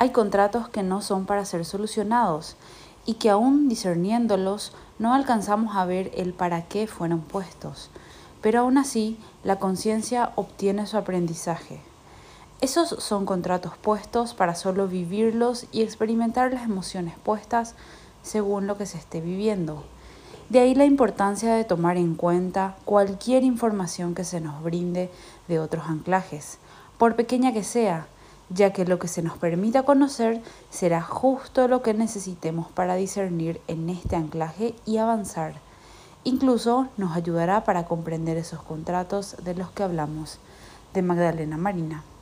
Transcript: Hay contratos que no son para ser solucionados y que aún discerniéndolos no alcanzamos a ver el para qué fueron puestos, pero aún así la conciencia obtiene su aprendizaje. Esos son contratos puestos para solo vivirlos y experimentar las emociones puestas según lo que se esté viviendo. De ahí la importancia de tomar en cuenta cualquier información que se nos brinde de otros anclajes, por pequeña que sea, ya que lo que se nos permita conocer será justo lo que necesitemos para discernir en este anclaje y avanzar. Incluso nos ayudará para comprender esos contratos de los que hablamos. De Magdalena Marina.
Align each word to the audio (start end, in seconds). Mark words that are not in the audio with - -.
Hay 0.00 0.10
contratos 0.10 0.68
que 0.68 0.84
no 0.84 1.02
son 1.02 1.26
para 1.26 1.44
ser 1.44 1.64
solucionados 1.64 2.54
y 3.04 3.14
que 3.14 3.30
aún 3.30 3.68
discerniéndolos 3.68 4.72
no 5.00 5.12
alcanzamos 5.12 5.74
a 5.74 5.84
ver 5.84 6.12
el 6.14 6.32
para 6.34 6.62
qué 6.66 6.86
fueron 6.86 7.20
puestos, 7.20 7.90
pero 8.40 8.60
aún 8.60 8.78
así 8.78 9.18
la 9.42 9.58
conciencia 9.58 10.30
obtiene 10.36 10.86
su 10.86 10.96
aprendizaje. 10.96 11.80
Esos 12.60 12.90
son 12.90 13.26
contratos 13.26 13.72
puestos 13.76 14.34
para 14.34 14.54
solo 14.54 14.86
vivirlos 14.86 15.66
y 15.72 15.82
experimentar 15.82 16.52
las 16.52 16.62
emociones 16.62 17.14
puestas 17.18 17.74
según 18.22 18.68
lo 18.68 18.76
que 18.76 18.86
se 18.86 18.98
esté 18.98 19.20
viviendo. 19.20 19.82
De 20.48 20.60
ahí 20.60 20.76
la 20.76 20.84
importancia 20.84 21.54
de 21.54 21.64
tomar 21.64 21.96
en 21.96 22.14
cuenta 22.14 22.76
cualquier 22.84 23.42
información 23.42 24.14
que 24.14 24.24
se 24.24 24.40
nos 24.40 24.62
brinde 24.62 25.10
de 25.48 25.58
otros 25.58 25.86
anclajes, 25.88 26.58
por 26.98 27.16
pequeña 27.16 27.52
que 27.52 27.64
sea, 27.64 28.06
ya 28.50 28.72
que 28.72 28.84
lo 28.84 28.98
que 28.98 29.08
se 29.08 29.22
nos 29.22 29.36
permita 29.38 29.82
conocer 29.82 30.42
será 30.70 31.02
justo 31.02 31.68
lo 31.68 31.82
que 31.82 31.94
necesitemos 31.94 32.68
para 32.72 32.94
discernir 32.94 33.60
en 33.68 33.90
este 33.90 34.16
anclaje 34.16 34.74
y 34.86 34.98
avanzar. 34.98 35.54
Incluso 36.24 36.88
nos 36.96 37.16
ayudará 37.16 37.64
para 37.64 37.84
comprender 37.84 38.36
esos 38.36 38.62
contratos 38.62 39.36
de 39.44 39.54
los 39.54 39.70
que 39.70 39.82
hablamos. 39.82 40.38
De 40.94 41.02
Magdalena 41.02 41.58
Marina. 41.58 42.02